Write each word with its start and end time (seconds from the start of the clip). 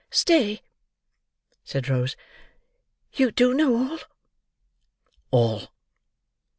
"Stay," 0.09 0.63
said 1.63 1.87
Rose. 1.87 2.15
"You 3.13 3.29
do 3.29 3.53
know 3.53 3.75
all." 3.77 3.99
"All. 5.29 5.67